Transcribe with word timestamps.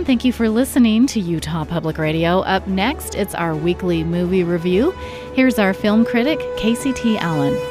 and 0.00 0.06
thank 0.06 0.24
you 0.24 0.32
for 0.32 0.48
listening 0.48 1.06
to 1.06 1.20
Utah 1.20 1.62
Public 1.62 1.98
Radio. 1.98 2.40
Up 2.40 2.66
next, 2.66 3.14
it's 3.14 3.34
our 3.34 3.54
weekly 3.54 4.02
movie 4.02 4.42
review. 4.42 4.92
Here's 5.34 5.58
our 5.58 5.74
film 5.74 6.06
critic, 6.06 6.40
Casey 6.56 6.94
T. 6.94 7.18
Allen. 7.18 7.69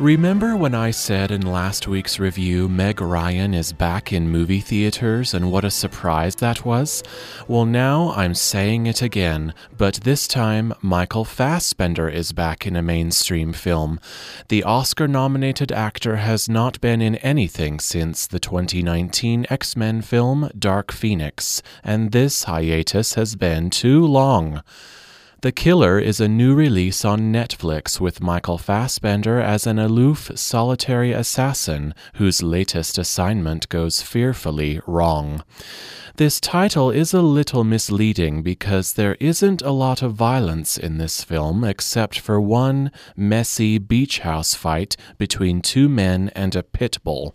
Remember 0.00 0.56
when 0.56 0.74
I 0.74 0.90
said 0.90 1.30
in 1.30 1.42
last 1.42 1.86
week's 1.86 2.18
review 2.18 2.68
Meg 2.68 3.00
Ryan 3.00 3.54
is 3.54 3.72
back 3.72 4.12
in 4.12 4.28
movie 4.28 4.58
theaters 4.58 5.32
and 5.32 5.52
what 5.52 5.64
a 5.64 5.70
surprise 5.70 6.34
that 6.36 6.64
was? 6.64 7.04
Well, 7.46 7.64
now 7.64 8.10
I'm 8.16 8.34
saying 8.34 8.86
it 8.86 9.02
again, 9.02 9.54
but 9.78 10.00
this 10.02 10.26
time 10.26 10.74
Michael 10.82 11.24
Fassbender 11.24 12.08
is 12.08 12.32
back 12.32 12.66
in 12.66 12.74
a 12.74 12.82
mainstream 12.82 13.52
film. 13.52 14.00
The 14.48 14.64
Oscar 14.64 15.06
nominated 15.06 15.70
actor 15.70 16.16
has 16.16 16.48
not 16.48 16.80
been 16.80 17.00
in 17.00 17.14
anything 17.16 17.78
since 17.78 18.26
the 18.26 18.40
2019 18.40 19.46
X 19.48 19.76
Men 19.76 20.02
film 20.02 20.50
Dark 20.58 20.90
Phoenix, 20.90 21.62
and 21.84 22.10
this 22.10 22.44
hiatus 22.44 23.14
has 23.14 23.36
been 23.36 23.70
too 23.70 24.04
long. 24.04 24.60
The 25.44 25.52
Killer 25.52 25.98
is 25.98 26.20
a 26.20 26.26
new 26.26 26.54
release 26.54 27.04
on 27.04 27.30
Netflix 27.30 28.00
with 28.00 28.22
Michael 28.22 28.56
Fassbender 28.56 29.42
as 29.42 29.66
an 29.66 29.78
aloof, 29.78 30.30
solitary 30.36 31.12
assassin 31.12 31.92
whose 32.14 32.42
latest 32.42 32.96
assignment 32.96 33.68
goes 33.68 34.00
fearfully 34.00 34.80
wrong. 34.86 35.44
This 36.16 36.40
title 36.40 36.90
is 36.90 37.12
a 37.12 37.20
little 37.20 37.62
misleading 37.62 38.42
because 38.42 38.94
there 38.94 39.18
isn't 39.20 39.60
a 39.60 39.70
lot 39.70 40.00
of 40.00 40.14
violence 40.14 40.78
in 40.78 40.96
this 40.96 41.22
film 41.22 41.62
except 41.62 42.18
for 42.18 42.40
one 42.40 42.90
messy 43.14 43.76
beach 43.76 44.20
house 44.20 44.54
fight 44.54 44.96
between 45.18 45.60
two 45.60 45.90
men 45.90 46.30
and 46.34 46.56
a 46.56 46.62
pit 46.62 46.96
bull. 47.04 47.34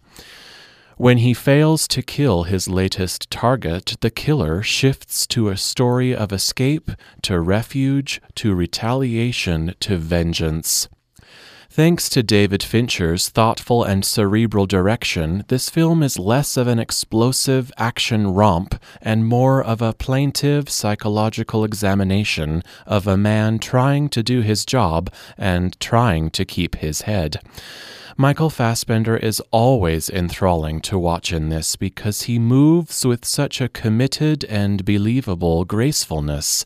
When 1.00 1.20
he 1.20 1.34
fails 1.34 1.88
to 1.96 2.02
kill 2.02 2.44
his 2.44 2.68
latest 2.68 3.32
target, 3.32 3.96
the 4.02 4.10
killer 4.10 4.62
shifts 4.62 5.26
to 5.28 5.48
a 5.48 5.56
story 5.56 6.14
of 6.14 6.34
escape, 6.34 6.92
to 7.22 7.40
refuge, 7.40 8.22
to 8.36 8.54
retaliation, 8.54 9.76
to 9.80 9.96
vengeance. 9.96 10.90
Thanks 11.70 12.10
to 12.10 12.22
David 12.22 12.62
Fincher's 12.62 13.30
thoughtful 13.30 13.82
and 13.82 14.04
cerebral 14.04 14.66
direction, 14.66 15.46
this 15.48 15.70
film 15.70 16.04
is 16.04 16.20
less 16.20 16.58
of 16.58 16.68
an 16.68 16.80
explosive 16.80 17.72
action 17.78 18.34
romp 18.34 18.76
and 19.02 19.26
more 19.26 19.64
of 19.64 19.82
a 19.82 19.94
plaintive 19.94 20.70
psychological 20.70 21.64
examination 21.64 22.62
of 22.86 23.08
a 23.08 23.16
man 23.16 23.58
trying 23.58 24.10
to 24.10 24.22
do 24.22 24.42
his 24.42 24.66
job 24.66 25.10
and 25.38 25.80
trying 25.80 26.30
to 26.32 26.44
keep 26.44 26.76
his 26.76 27.04
head. 27.04 27.40
Michael 28.22 28.50
Fassbender 28.50 29.16
is 29.16 29.42
always 29.50 30.10
enthralling 30.10 30.82
to 30.82 31.00
watch 31.00 31.32
in 31.32 31.48
this 31.48 31.78
because 31.78 32.24
he 32.24 32.38
moves 32.38 33.06
with 33.06 33.24
such 33.24 33.62
a 33.62 33.70
committed 33.70 34.44
and 34.44 34.84
believable 34.84 35.64
gracefulness. 35.64 36.66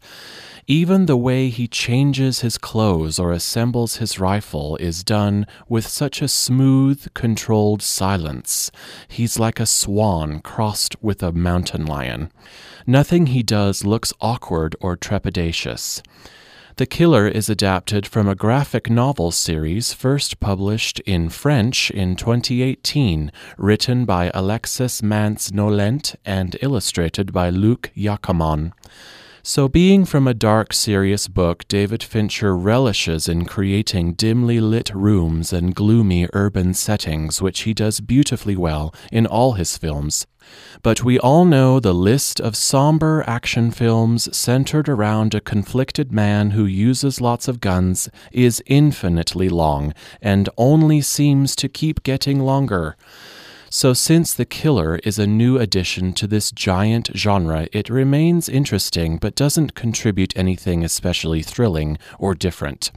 Even 0.66 1.06
the 1.06 1.16
way 1.16 1.50
he 1.50 1.68
changes 1.68 2.40
his 2.40 2.58
clothes 2.58 3.20
or 3.20 3.32
assembles 3.32 3.98
his 3.98 4.18
rifle 4.20 4.78
is 4.78 5.04
done 5.04 5.46
with 5.70 5.86
such 5.86 6.24
a 6.24 6.28
smooth, 6.28 7.06
controlled 7.14 7.84
silence. 7.84 8.72
He's 9.08 9.38
like 9.38 9.60
a 9.60 9.68
swan 9.68 10.40
crossed 10.40 10.96
with 11.04 11.22
a 11.22 11.32
mountain 11.32 11.86
lion. 11.86 12.32
Nothing 12.88 13.28
he 13.28 13.44
does 13.44 13.86
looks 13.86 14.12
awkward 14.20 14.76
or 14.82 14.98
trepidatious. 14.98 16.02
The 16.78 16.88
Killer 16.88 17.28
is 17.28 17.50
adapted 17.50 18.08
from 18.08 18.28
a 18.28 18.34
graphic 18.34 18.90
novel 18.90 19.30
series 19.30 19.94
first 19.94 20.40
published 20.40 21.00
in 21.02 21.30
French 21.30 21.92
in 21.92 22.16
2018, 22.16 23.32
written 23.60 24.06
by 24.06 24.32
Alexis 24.34 25.04
Matz 25.04 25.52
Nolent 25.52 26.16
and 26.26 26.58
illustrated 26.64 27.32
by 27.32 27.52
Luc 27.52 27.92
Jacamon. 27.96 28.72
So, 29.46 29.68
being 29.68 30.06
from 30.06 30.26
a 30.26 30.34
dark, 30.34 30.72
serious 30.72 31.28
book, 31.28 31.68
David 31.68 32.02
Fincher 32.02 32.56
relishes 32.56 33.28
in 33.28 33.44
creating 33.44 34.14
dimly 34.14 34.62
lit 34.62 34.90
rooms 34.96 35.52
and 35.52 35.76
gloomy 35.76 36.30
urban 36.32 36.74
settings, 36.74 37.42
which 37.42 37.64
he 37.64 37.74
does 37.74 38.00
beautifully 38.00 38.56
well 38.56 38.96
in 39.12 39.26
all 39.26 39.54
his 39.54 39.78
films. 39.78 40.26
But 40.82 41.04
we 41.04 41.20
all 41.20 41.44
know 41.44 41.82
the 41.82 41.94
list 41.94 42.40
of 42.40 42.56
somber 42.56 43.22
action 43.28 43.72
films 43.72 44.34
centered 44.36 44.88
around 44.88 45.36
a 45.36 45.42
conflicted 45.42 46.14
man 46.14 46.52
who 46.52 46.64
uses 46.66 47.20
lots 47.20 47.50
of 47.50 47.60
guns 47.60 48.10
is 48.32 48.64
infinitely 48.66 49.50
long 49.50 49.94
and 50.22 50.48
only 50.58 51.02
seems 51.02 51.54
to 51.58 51.68
keep 51.68 52.04
getting 52.04 52.40
longer. 52.40 52.96
So, 53.76 53.94
since 53.94 54.36
The 54.36 54.46
Killer 54.46 54.98
is 54.98 55.18
a 55.18 55.26
new 55.26 55.58
addition 55.58 56.14
to 56.14 56.28
this 56.28 56.52
giant 56.52 57.10
genre, 57.16 57.68
it 57.72 57.90
remains 57.90 58.48
interesting 58.48 59.18
but 59.18 59.34
doesn't 59.34 59.74
contribute 59.74 60.38
anything 60.38 60.84
especially 60.84 61.42
thrilling 61.42 61.98
or 62.20 62.36
different. 62.36 62.92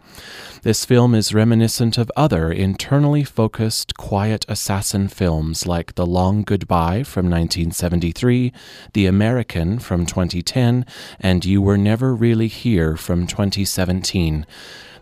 This 0.65 0.85
film 0.85 1.15
is 1.15 1.33
reminiscent 1.33 1.97
of 1.97 2.13
other 2.15 2.53
internally 2.53 3.25
focused, 3.25 3.97
quiet 3.97 4.45
assassin 4.51 5.09
films 5.09 5.67
like 5.67 5.95
The 5.95 6.05
Long 6.05 6.43
Goodbye 6.43 7.05
from 7.05 7.25
1973, 7.31 8.53
The 8.93 9.07
American 9.07 9.79
from 9.79 10.05
2010, 10.05 10.85
and 11.19 11.43
You 11.43 11.63
Were 11.63 11.79
Never 11.79 12.15
Really 12.15 12.49
Here 12.49 12.99
from 12.99 13.27
2017. 13.27 14.45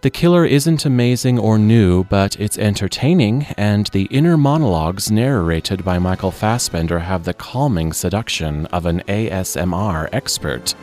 The 0.05 0.11
Killer 0.11 0.45
isn't 0.45 0.85
amazing 0.85 1.39
or 1.39 1.59
new, 1.59 2.05
but 2.05 2.39
it's 2.39 2.59
entertaining, 2.59 3.47
and 3.57 3.87
the 3.87 4.03
inner 4.11 4.37
monologues 4.37 5.11
narrated 5.11 5.83
by 5.83 5.99
Michael 5.99 6.31
Fassbender 6.31 6.99
have 6.99 7.25
the 7.25 7.33
calming 7.33 7.95
seduction 7.95 8.67
of 8.67 8.85
an 8.85 9.01
ASMR 9.09 10.11
expert. 10.13 10.75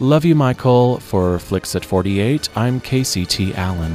Love 0.00 0.24
you, 0.24 0.34
Michael. 0.34 1.00
For 1.00 1.38
Flix 1.38 1.76
at 1.76 1.84
48, 1.84 2.48
I'm 2.56 2.80
Casey 2.80 3.26
T. 3.26 3.52
Allen. 3.52 3.94